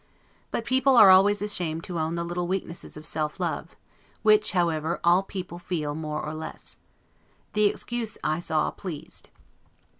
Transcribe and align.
But 0.49 0.65
people 0.65 0.97
are 0.97 1.11
always 1.11 1.43
ashamed 1.43 1.83
to 1.83 1.99
own 1.99 2.15
the 2.15 2.23
little 2.23 2.47
weaknesses 2.47 2.97
of 2.97 3.05
self 3.05 3.39
love, 3.39 3.75
which, 4.23 4.53
however, 4.53 4.99
all 5.03 5.21
people 5.21 5.59
feel 5.59 5.93
more 5.93 6.25
or 6.25 6.33
less. 6.33 6.77
The 7.53 7.67
excuse, 7.67 8.17
I 8.23 8.39
saw, 8.39 8.71
pleased. 8.71 9.29